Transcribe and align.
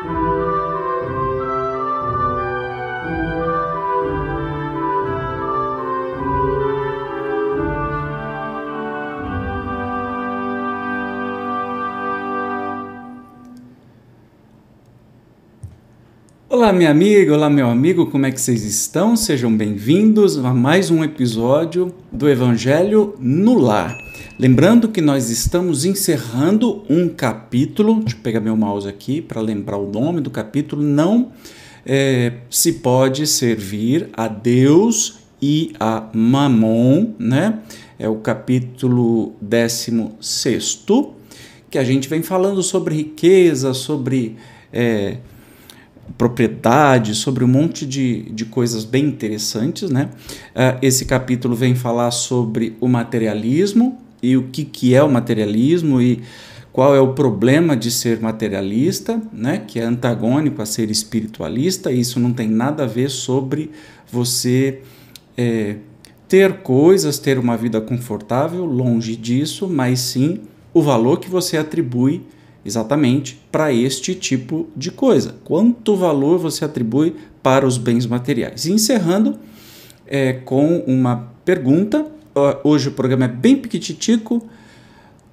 Olá, 0.00 0.06
minha 16.72 16.90
amiga, 16.90 17.34
olá, 17.34 17.50
meu 17.50 17.68
amigo, 17.68 18.06
como 18.06 18.24
é 18.24 18.30
que 18.30 18.40
vocês 18.40 18.62
estão? 18.62 19.16
Sejam 19.16 19.52
bem-vindos 19.56 20.38
a 20.38 20.54
mais 20.54 20.92
um 20.92 21.02
episódio 21.02 21.92
do 22.12 22.28
Evangelho 22.28 23.16
no 23.18 23.58
Lar. 23.58 24.07
Lembrando 24.38 24.88
que 24.88 25.00
nós 25.00 25.30
estamos 25.30 25.84
encerrando 25.84 26.84
um 26.88 27.08
capítulo, 27.08 27.98
deixa 27.98 28.14
eu 28.14 28.20
pegar 28.20 28.38
meu 28.38 28.56
mouse 28.56 28.86
aqui 28.86 29.20
para 29.20 29.40
lembrar 29.40 29.78
o 29.78 29.90
nome 29.90 30.20
do 30.20 30.30
capítulo, 30.30 30.80
não 30.80 31.32
é, 31.84 32.34
se 32.48 32.74
pode 32.74 33.26
servir 33.26 34.08
a 34.12 34.28
Deus 34.28 35.18
e 35.42 35.72
a 35.80 36.08
Mamon, 36.12 37.14
né? 37.18 37.58
É 37.98 38.08
o 38.08 38.18
capítulo 38.18 39.32
16, 39.40 40.84
que 41.68 41.76
a 41.76 41.82
gente 41.82 42.08
vem 42.08 42.22
falando 42.22 42.62
sobre 42.62 42.94
riqueza, 42.94 43.74
sobre. 43.74 44.36
É, 44.72 45.16
propriedade, 46.16 47.14
sobre 47.14 47.44
um 47.44 47.48
monte 47.48 47.84
de, 47.84 48.22
de 48.30 48.46
coisas 48.46 48.82
bem 48.82 49.04
interessantes. 49.04 49.90
Né? 49.90 50.08
Uh, 50.56 50.78
esse 50.80 51.04
capítulo 51.04 51.54
vem 51.54 51.74
falar 51.74 52.10
sobre 52.12 52.74
o 52.80 52.88
materialismo 52.88 54.07
e 54.22 54.36
o 54.36 54.48
que, 54.48 54.64
que 54.64 54.94
é 54.94 55.02
o 55.02 55.10
materialismo 55.10 56.00
e 56.00 56.22
qual 56.72 56.94
é 56.94 57.00
o 57.00 57.12
problema 57.12 57.76
de 57.76 57.90
ser 57.90 58.20
materialista, 58.20 59.20
né? 59.32 59.58
que 59.66 59.80
é 59.80 59.84
antagônico 59.84 60.62
a 60.62 60.66
ser 60.66 60.90
espiritualista. 60.90 61.90
Isso 61.90 62.20
não 62.20 62.32
tem 62.32 62.48
nada 62.48 62.84
a 62.84 62.86
ver 62.86 63.10
sobre 63.10 63.70
você 64.10 64.80
é, 65.36 65.76
ter 66.28 66.58
coisas, 66.58 67.18
ter 67.18 67.38
uma 67.38 67.56
vida 67.56 67.80
confortável, 67.80 68.64
longe 68.64 69.16
disso, 69.16 69.68
mas 69.68 70.00
sim 70.00 70.40
o 70.72 70.82
valor 70.82 71.18
que 71.18 71.28
você 71.28 71.56
atribui 71.56 72.22
exatamente 72.64 73.40
para 73.50 73.72
este 73.72 74.14
tipo 74.14 74.68
de 74.76 74.90
coisa. 74.90 75.36
Quanto 75.44 75.96
valor 75.96 76.38
você 76.38 76.64
atribui 76.64 77.16
para 77.42 77.66
os 77.66 77.78
bens 77.78 78.06
materiais? 78.06 78.66
E 78.66 78.72
encerrando 78.72 79.38
é, 80.08 80.32
com 80.32 80.78
uma 80.86 81.30
pergunta. 81.44 82.06
Hoje 82.64 82.88
o 82.88 82.92
programa 82.92 83.26
é 83.26 83.28
bem 83.28 83.56
piquititico. 83.56 84.48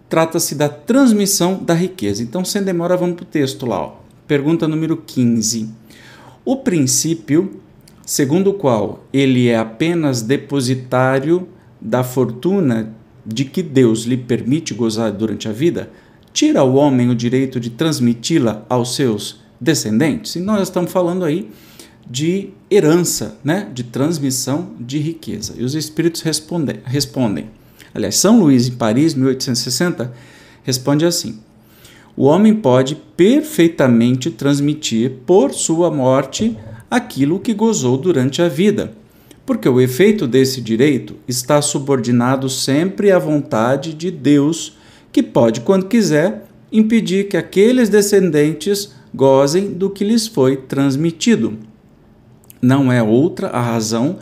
Trata-se 0.10 0.56
da 0.56 0.70
transmissão 0.70 1.64
da 1.64 1.74
riqueza. 1.74 2.22
Então, 2.22 2.46
sem 2.46 2.64
demora, 2.64 2.96
vamos 2.96 3.16
para 3.16 3.24
o 3.24 3.28
texto 3.28 3.66
lá. 3.66 3.82
Ó. 3.82 3.94
Pergunta 4.28 4.68
número 4.68 4.98
15. 4.98 5.70
O 6.44 6.58
princípio 6.58 7.62
segundo 8.06 8.52
o 8.52 8.54
qual 8.54 9.04
ele 9.12 9.48
é 9.48 9.58
apenas 9.58 10.22
depositário 10.22 11.50
da 11.82 12.04
fortuna 12.04 12.94
de 13.26 13.44
que 13.44 13.64
Deus 13.64 14.04
lhe 14.04 14.16
permite 14.16 14.74
gozar 14.74 15.12
durante 15.12 15.50
a 15.50 15.52
vida, 15.52 15.90
tira 16.32 16.60
ao 16.60 16.76
homem 16.76 17.10
o 17.10 17.16
direito 17.16 17.60
de 17.60 17.72
transmiti-la 17.72 18.64
aos 18.70 18.96
seus 18.96 19.42
descendentes? 19.60 20.36
E 20.36 20.40
nós 20.40 20.62
estamos 20.62 20.92
falando 20.92 21.26
aí 21.26 21.50
de 22.10 22.50
herança, 22.70 23.38
né? 23.44 23.70
de 23.74 23.84
transmissão 23.84 24.72
de 24.80 24.98
riqueza. 25.00 25.54
E 25.58 25.64
os 25.64 25.76
espíritos 25.76 26.22
respondem. 26.22 26.78
respondem. 26.86 27.50
Aliás, 27.94 28.18
São 28.18 28.40
Luís, 28.40 28.68
em 28.68 28.74
Paris, 28.74 29.14
1860, 29.14 30.14
responde 30.64 31.06
assim: 31.06 31.40
O 32.16 32.26
homem 32.26 32.54
pode 32.54 32.96
perfeitamente 33.16 34.30
transmitir 34.30 35.12
por 35.26 35.54
sua 35.54 35.90
morte 35.90 36.58
aquilo 36.92 37.40
que 37.40 37.54
gozou 37.54 37.98
durante 37.98 38.42
a 38.42 38.48
vida, 38.48 38.94
porque 39.46 39.68
o 39.68 39.80
efeito 39.80 40.28
desse 40.28 40.62
direito 40.62 41.16
está 41.28 41.62
subordinado 41.62 42.50
sempre 42.50 43.12
à 43.12 43.20
vontade 43.20 43.94
de 43.94 44.12
Deus 44.12 44.78
que 45.12 45.24
pode, 45.24 45.62
quando 45.62 45.88
quiser, 45.88 46.46
impedir 46.72 47.30
que 47.30 47.38
aqueles 47.38 47.88
descendentes 47.88 48.94
gozem 49.14 49.72
do 49.72 49.90
que 49.90 50.04
lhes 50.04 50.28
foi 50.28 50.58
transmitido. 50.58 51.58
Não 52.66 52.92
é 52.92 53.04
outra 53.04 53.50
a 53.50 53.62
razão 53.62 54.18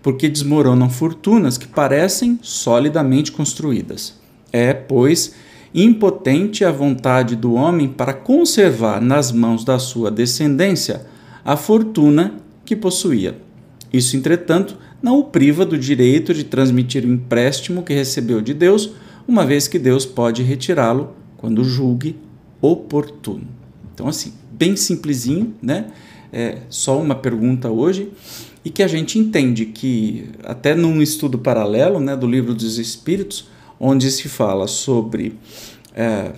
porque 0.00 0.28
desmoronam 0.28 0.88
fortunas 0.88 1.58
que 1.58 1.66
parecem 1.66 2.38
solidamente 2.40 3.32
construídas. 3.32 4.14
É, 4.52 4.72
pois, 4.72 5.34
impotente 5.74 6.64
a 6.64 6.70
vontade 6.70 7.34
do 7.34 7.54
homem 7.54 7.88
para 7.88 8.14
conservar 8.14 9.00
nas 9.00 9.32
mãos 9.32 9.64
da 9.64 9.80
sua 9.80 10.12
descendência 10.12 11.06
a 11.44 11.56
fortuna 11.56 12.36
que 12.64 12.76
possuía. 12.76 13.36
Isso, 13.92 14.16
entretanto, 14.16 14.78
não 15.02 15.18
o 15.18 15.24
priva 15.24 15.66
do 15.66 15.76
direito 15.76 16.32
de 16.32 16.44
transmitir 16.44 17.04
o 17.04 17.12
empréstimo 17.12 17.82
que 17.82 17.92
recebeu 17.92 18.40
de 18.40 18.54
Deus 18.54 18.92
uma 19.26 19.44
vez 19.44 19.66
que 19.66 19.78
Deus 19.78 20.06
pode 20.06 20.44
retirá-lo 20.44 21.16
quando 21.36 21.64
julgue 21.64 22.14
oportuno. 22.60 23.48
Então, 23.92 24.06
assim, 24.06 24.34
bem 24.52 24.76
simplesinho, 24.76 25.52
né? 25.60 25.86
É 26.32 26.58
só 26.68 27.00
uma 27.00 27.14
pergunta 27.14 27.70
hoje 27.70 28.10
e 28.64 28.70
que 28.70 28.82
a 28.82 28.88
gente 28.88 29.18
entende 29.18 29.66
que 29.66 30.30
até 30.44 30.74
num 30.74 31.00
estudo 31.00 31.38
paralelo, 31.38 32.00
né, 32.00 32.16
do 32.16 32.26
livro 32.26 32.54
dos 32.54 32.78
Espíritos, 32.78 33.48
onde 33.80 34.10
se 34.10 34.28
fala 34.28 34.66
sobre 34.66 35.38
é, 35.94 36.32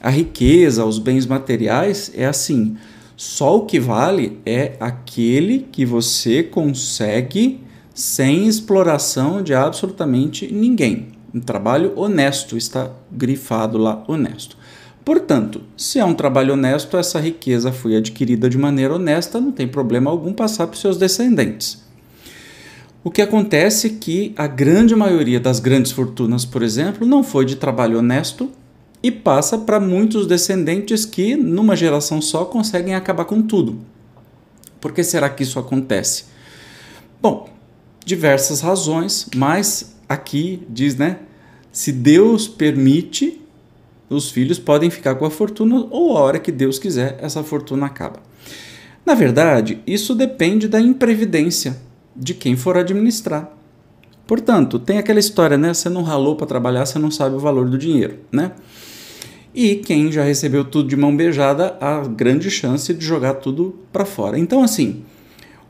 a 0.00 0.10
riqueza, 0.10 0.84
os 0.84 0.98
bens 0.98 1.26
materiais, 1.26 2.12
é 2.14 2.26
assim: 2.26 2.76
só 3.16 3.56
o 3.56 3.66
que 3.66 3.78
vale 3.78 4.38
é 4.44 4.76
aquele 4.80 5.66
que 5.70 5.86
você 5.86 6.42
consegue 6.42 7.60
sem 7.94 8.48
exploração 8.48 9.42
de 9.42 9.54
absolutamente 9.54 10.52
ninguém. 10.52 11.08
Um 11.34 11.40
trabalho 11.40 11.92
honesto, 11.96 12.56
está 12.56 12.90
grifado 13.10 13.78
lá 13.78 14.04
honesto. 14.06 14.56
Portanto, 15.04 15.62
se 15.76 15.98
é 15.98 16.04
um 16.04 16.14
trabalho 16.14 16.54
honesto, 16.54 16.96
essa 16.96 17.18
riqueza 17.18 17.72
foi 17.72 17.96
adquirida 17.96 18.48
de 18.48 18.56
maneira 18.56 18.94
honesta, 18.94 19.40
não 19.40 19.50
tem 19.50 19.66
problema 19.66 20.10
algum 20.10 20.32
passar 20.32 20.66
para 20.66 20.74
os 20.74 20.80
seus 20.80 20.96
descendentes. 20.96 21.82
O 23.04 23.10
que 23.10 23.20
acontece 23.20 23.88
é 23.88 23.90
que 23.90 24.32
a 24.36 24.46
grande 24.46 24.94
maioria 24.94 25.40
das 25.40 25.58
grandes 25.58 25.90
fortunas, 25.90 26.44
por 26.44 26.62
exemplo, 26.62 27.04
não 27.04 27.24
foi 27.24 27.44
de 27.44 27.56
trabalho 27.56 27.98
honesto 27.98 28.48
e 29.02 29.10
passa 29.10 29.58
para 29.58 29.80
muitos 29.80 30.24
descendentes 30.24 31.04
que, 31.04 31.34
numa 31.34 31.74
geração 31.74 32.22
só, 32.22 32.44
conseguem 32.44 32.94
acabar 32.94 33.24
com 33.24 33.42
tudo. 33.42 33.80
Por 34.80 34.92
que 34.92 35.02
será 35.02 35.28
que 35.28 35.42
isso 35.42 35.58
acontece? 35.58 36.26
Bom, 37.20 37.50
diversas 38.04 38.60
razões, 38.60 39.28
mas 39.34 39.96
aqui 40.08 40.62
diz, 40.68 40.94
né? 40.94 41.18
Se 41.72 41.90
Deus 41.90 42.46
permite, 42.46 43.41
os 44.12 44.30
filhos 44.30 44.58
podem 44.58 44.90
ficar 44.90 45.14
com 45.14 45.24
a 45.24 45.30
fortuna 45.30 45.86
ou 45.90 46.16
a 46.16 46.20
hora 46.20 46.38
que 46.38 46.52
Deus 46.52 46.78
quiser, 46.78 47.18
essa 47.20 47.42
fortuna 47.42 47.86
acaba. 47.86 48.20
Na 49.04 49.14
verdade, 49.14 49.80
isso 49.86 50.14
depende 50.14 50.68
da 50.68 50.80
imprevidência 50.80 51.76
de 52.14 52.34
quem 52.34 52.56
for 52.56 52.76
administrar. 52.76 53.50
Portanto, 54.26 54.78
tem 54.78 54.98
aquela 54.98 55.18
história, 55.18 55.58
né? 55.58 55.74
Você 55.74 55.88
não 55.88 56.02
ralou 56.02 56.36
para 56.36 56.46
trabalhar, 56.46 56.86
você 56.86 56.98
não 56.98 57.10
sabe 57.10 57.34
o 57.34 57.40
valor 57.40 57.68
do 57.68 57.76
dinheiro, 57.76 58.18
né? 58.30 58.52
E 59.54 59.76
quem 59.76 60.10
já 60.10 60.22
recebeu 60.22 60.64
tudo 60.64 60.88
de 60.88 60.96
mão 60.96 61.14
beijada, 61.14 61.76
há 61.80 62.00
grande 62.06 62.50
chance 62.50 62.94
de 62.94 63.04
jogar 63.04 63.34
tudo 63.34 63.74
para 63.92 64.04
fora. 64.04 64.38
Então, 64.38 64.62
assim, 64.62 65.02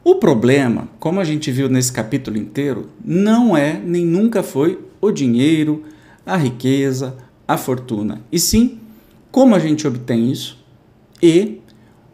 o 0.04 0.16
problema, 0.16 0.88
como 1.00 1.18
a 1.18 1.24
gente 1.24 1.50
viu 1.50 1.68
nesse 1.68 1.92
capítulo 1.92 2.36
inteiro, 2.36 2.90
não 3.04 3.56
é 3.56 3.80
nem 3.84 4.04
nunca 4.04 4.42
foi 4.42 4.78
o 5.00 5.10
dinheiro, 5.10 5.84
a 6.24 6.36
riqueza, 6.36 7.16
a 7.52 7.58
fortuna, 7.58 8.22
e 8.30 8.38
sim 8.38 8.80
como 9.30 9.54
a 9.54 9.58
gente 9.58 9.86
obtém 9.86 10.30
isso 10.30 10.62
e 11.22 11.60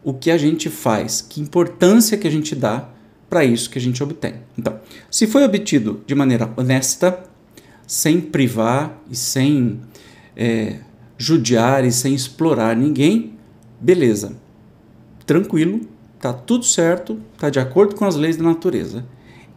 o 0.03 0.13
que 0.13 0.31
a 0.31 0.37
gente 0.37 0.69
faz, 0.69 1.21
que 1.21 1.41
importância 1.41 2.17
que 2.17 2.27
a 2.27 2.31
gente 2.31 2.55
dá 2.55 2.89
para 3.29 3.43
isso 3.43 3.69
que 3.69 3.77
a 3.77 3.81
gente 3.81 4.01
obtém. 4.01 4.35
Então, 4.57 4.79
se 5.11 5.27
foi 5.27 5.43
obtido 5.43 6.01
de 6.07 6.15
maneira 6.15 6.51
honesta, 6.55 7.23
sem 7.85 8.21
privar 8.21 9.01
e 9.09 9.15
sem 9.15 9.81
é, 10.35 10.79
judiar 11.17 11.83
e 11.83 11.91
sem 11.91 12.13
explorar 12.13 12.75
ninguém, 12.75 13.33
beleza, 13.81 14.35
tranquilo, 15.25 15.81
Tá 16.19 16.33
tudo 16.33 16.65
certo, 16.65 17.17
tá 17.37 17.49
de 17.49 17.59
acordo 17.59 17.95
com 17.95 18.03
as 18.03 18.15
leis 18.15 18.35
da 18.35 18.43
natureza. 18.43 19.05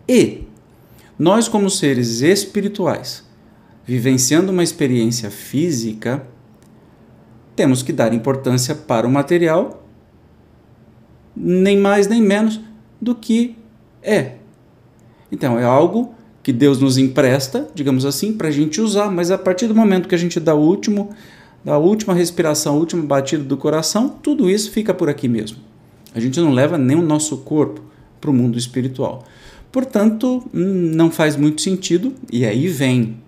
E 0.09 0.45
nós, 1.19 1.49
como 1.49 1.69
seres 1.69 2.21
espirituais, 2.21 3.25
vivenciando 3.85 4.53
uma 4.53 4.63
experiência 4.63 5.31
física, 5.31 6.27
temos 7.55 7.83
que 7.83 7.93
dar 7.93 8.15
importância 8.15 8.75
para 8.75 9.07
o 9.07 9.11
material, 9.11 9.87
nem 11.37 11.77
mais 11.77 12.07
nem 12.07 12.23
menos 12.23 12.61
do 13.01 13.15
que 13.15 13.57
é. 14.03 14.37
Então, 15.31 15.59
é 15.59 15.65
algo 15.65 16.15
que 16.43 16.53
Deus 16.53 16.81
nos 16.81 16.99
empresta, 16.99 17.69
digamos 17.75 18.05
assim, 18.05 18.33
para 18.33 18.49
a 18.49 18.51
gente 18.51 18.81
usar, 18.81 19.11
mas 19.11 19.31
a 19.31 19.39
partir 19.39 19.67
do 19.67 19.75
momento 19.75 20.09
que 20.09 20.15
a 20.15 20.19
gente 20.19 20.41
dá 20.41 20.55
o 20.55 20.61
último 20.61 21.11
da 21.65 21.79
última 21.79 22.13
respiração, 22.13 22.77
última 22.77 23.03
batida 23.03 23.45
do 23.45 23.57
coração, 23.57 24.09
tudo 24.09 24.51
isso 24.51 24.71
fica 24.73 24.93
por 24.93 25.09
aqui 25.09 25.29
mesmo. 25.29 25.59
A 26.15 26.19
gente 26.19 26.41
não 26.41 26.53
leva 26.53 26.77
nem 26.77 26.97
o 26.97 27.03
nosso 27.03 27.39
corpo 27.39 27.81
para 28.21 28.31
o 28.31 28.35
mundo 28.35 28.59
espiritual. 28.59 29.25
Portanto, 29.71 30.43
hum, 30.53 30.91
não 30.95 31.11
faz 31.11 31.37
muito 31.37 31.63
sentido, 31.63 32.13
e 32.31 32.45
aí 32.45 32.67
vem 32.67 33.22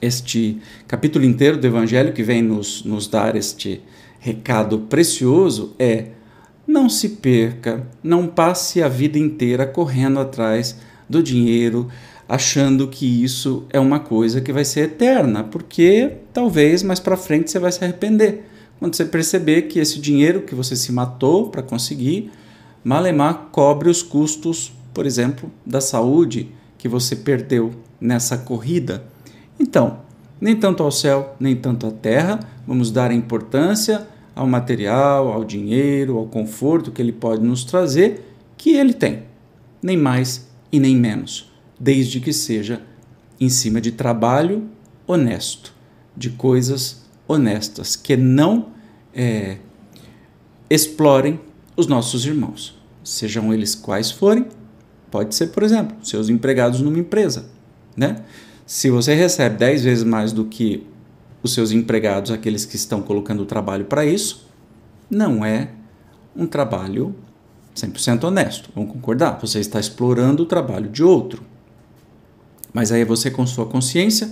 este 0.00 0.58
capítulo 0.88 1.24
inteiro 1.24 1.56
do 1.56 1.66
Evangelho 1.66 2.12
que 2.12 2.22
vem 2.22 2.42
nos, 2.42 2.84
nos 2.84 3.06
dar 3.06 3.36
este 3.36 3.82
recado 4.18 4.80
precioso: 4.80 5.74
é 5.78 6.08
não 6.66 6.88
se 6.88 7.08
perca, 7.08 7.86
não 8.02 8.26
passe 8.26 8.82
a 8.82 8.88
vida 8.88 9.18
inteira 9.18 9.66
correndo 9.66 10.20
atrás 10.20 10.76
do 11.08 11.22
dinheiro, 11.22 11.88
achando 12.28 12.86
que 12.86 13.24
isso 13.24 13.64
é 13.70 13.80
uma 13.80 13.98
coisa 13.98 14.40
que 14.40 14.52
vai 14.52 14.64
ser 14.64 14.82
eterna, 14.82 15.42
porque 15.42 16.18
talvez 16.32 16.82
mais 16.82 17.00
para 17.00 17.16
frente 17.16 17.50
você 17.50 17.58
vai 17.58 17.72
se 17.72 17.82
arrepender. 17.82 18.44
Quando 18.78 18.94
você 18.94 19.04
perceber 19.04 19.62
que 19.62 19.80
esse 19.80 19.98
dinheiro 19.98 20.42
que 20.42 20.54
você 20.54 20.76
se 20.76 20.92
matou 20.92 21.50
para 21.50 21.60
conseguir, 21.60 22.30
malemar 22.84 23.48
cobre 23.50 23.90
os 23.90 24.02
custos, 24.02 24.72
por 24.94 25.04
exemplo, 25.04 25.50
da 25.66 25.80
saúde 25.80 26.50
que 26.78 26.88
você 26.88 27.14
perdeu 27.14 27.72
nessa 28.00 28.38
corrida. 28.38 29.04
Então, 29.60 29.98
nem 30.40 30.56
tanto 30.56 30.82
ao 30.82 30.90
céu, 30.90 31.36
nem 31.38 31.54
tanto 31.54 31.86
à 31.86 31.90
terra, 31.90 32.40
vamos 32.66 32.90
dar 32.90 33.12
importância 33.12 34.08
ao 34.34 34.46
material, 34.46 35.28
ao 35.28 35.44
dinheiro, 35.44 36.16
ao 36.16 36.26
conforto 36.26 36.90
que 36.90 37.02
ele 37.02 37.12
pode 37.12 37.44
nos 37.44 37.62
trazer, 37.62 38.34
que 38.56 38.70
ele 38.70 38.94
tem, 38.94 39.24
nem 39.82 39.98
mais 39.98 40.48
e 40.72 40.80
nem 40.80 40.96
menos, 40.96 41.52
desde 41.78 42.20
que 42.20 42.32
seja 42.32 42.80
em 43.38 43.50
cima 43.50 43.82
de 43.82 43.92
trabalho 43.92 44.66
honesto, 45.06 45.74
de 46.16 46.30
coisas 46.30 47.04
honestas, 47.28 47.96
que 47.96 48.16
não 48.16 48.68
é, 49.14 49.58
explorem 50.70 51.38
os 51.76 51.86
nossos 51.86 52.24
irmãos, 52.24 52.80
sejam 53.04 53.52
eles 53.52 53.74
quais 53.74 54.10
forem. 54.10 54.46
Pode 55.10 55.34
ser, 55.34 55.48
por 55.48 55.62
exemplo, 55.62 55.96
seus 56.02 56.28
empregados 56.28 56.80
numa 56.80 56.98
empresa, 56.98 57.50
né? 57.96 58.22
Se 58.70 58.88
você 58.88 59.14
recebe 59.14 59.56
10 59.56 59.82
vezes 59.82 60.04
mais 60.04 60.32
do 60.32 60.44
que 60.44 60.86
os 61.42 61.52
seus 61.52 61.72
empregados, 61.72 62.30
aqueles 62.30 62.64
que 62.64 62.76
estão 62.76 63.02
colocando 63.02 63.42
o 63.42 63.44
trabalho 63.44 63.84
para 63.84 64.06
isso, 64.06 64.48
não 65.10 65.44
é 65.44 65.70
um 66.36 66.46
trabalho 66.46 67.12
100% 67.74 68.22
honesto. 68.22 68.70
Vamos 68.72 68.92
concordar? 68.92 69.40
Você 69.40 69.58
está 69.58 69.80
explorando 69.80 70.44
o 70.44 70.46
trabalho 70.46 70.88
de 70.88 71.02
outro. 71.02 71.42
Mas 72.72 72.92
aí 72.92 73.00
é 73.00 73.04
você 73.04 73.28
com 73.28 73.44
sua 73.44 73.66
consciência 73.66 74.30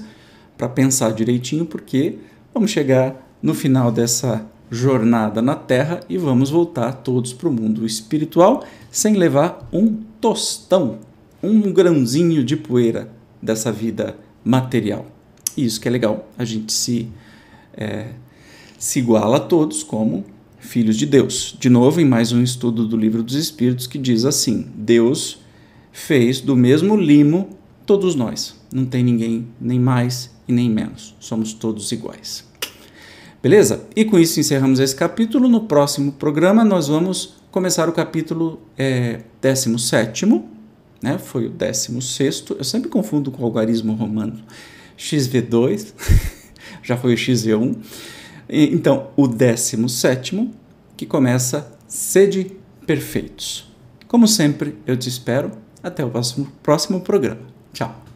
para 0.57 0.69
pensar 0.69 1.13
direitinho, 1.13 1.67
porque 1.67 2.19
vamos 2.55 2.71
chegar 2.71 3.17
no 3.43 3.55
final 3.55 3.91
dessa 3.91 4.47
jornada 4.71 5.43
na 5.43 5.57
Terra 5.57 5.99
e 6.09 6.17
vamos 6.17 6.49
voltar 6.49 6.93
todos 6.93 7.33
para 7.33 7.49
o 7.49 7.53
mundo 7.53 7.85
espiritual 7.85 8.65
sem 8.89 9.15
levar 9.15 9.69
um 9.73 9.97
tostão, 10.21 11.01
um 11.43 11.73
grãozinho 11.73 12.45
de 12.45 12.57
poeira 12.57 13.11
dessa 13.43 13.73
vida 13.73 14.17
material. 14.45 15.07
Isso 15.57 15.81
que 15.81 15.89
é 15.89 15.91
legal, 15.91 16.29
a 16.39 16.45
gente 16.45 16.73
se, 16.73 17.09
é, 17.77 18.13
se 18.79 18.99
iguala 18.99 19.39
a 19.39 19.41
todos 19.41 19.83
como 19.83 20.25
filhos 20.59 20.97
de 20.97 21.07
Deus. 21.07 21.57
De 21.59 21.69
novo, 21.69 22.01
em 22.01 22.05
mais 22.05 22.33
um 22.33 22.43
estudo 22.43 22.87
do 22.87 22.97
Livro 22.97 23.23
dos 23.23 23.35
Espíritos 23.35 23.87
que 23.87 23.99
diz 23.99 24.25
assim: 24.25 24.69
Deus 24.75 25.41
fez 25.93 26.41
do 26.41 26.55
mesmo 26.55 26.97
limo 26.97 27.51
todos 27.85 28.15
nós. 28.15 28.57
Não 28.73 28.85
tem 28.85 29.03
ninguém 29.03 29.49
nem 29.61 29.81
mais 29.81 30.31
e 30.47 30.53
nem 30.53 30.71
menos. 30.71 31.15
Somos 31.19 31.53
todos 31.53 31.91
iguais. 31.91 32.47
Beleza? 33.43 33.87
E 33.95 34.05
com 34.05 34.19
isso 34.19 34.41
encerramos 34.41 34.81
esse 34.81 34.95
capítulo. 34.95 35.49
No 35.49 35.63
próximo 35.63 36.13
programa 36.13 36.65
nós 36.65 36.89
vamos 36.89 37.35
começar 37.51 37.89
o 37.89 37.93
capítulo 37.93 38.61
é, 38.77 39.21
17, 39.41 40.27
né? 41.03 41.19
Foi 41.19 41.47
o 41.47 41.51
16. 41.51 42.45
Eu 42.59 42.65
sempre 42.65 42.89
confundo 42.89 43.31
com 43.31 43.43
o 43.43 43.47
algarismo 43.47 43.95
romano. 43.95 44.43
XV2, 44.99 45.93
já 46.83 46.97
foi 46.97 47.15
o 47.15 47.17
XV1. 47.17 47.77
Então, 48.49 49.11
o 49.17 49.29
17, 49.29 50.51
que 50.97 51.07
começa 51.07 51.71
Sede 51.87 52.53
Perfeitos. 52.87 53.71
Como 54.07 54.27
sempre, 54.27 54.77
eu 54.87 54.97
te 54.97 55.09
espero. 55.09 55.53
Até 55.83 56.05
o 56.05 56.11
próximo, 56.11 56.51
próximo 56.63 57.01
programa. 57.01 57.43
Tchau. 57.73 58.08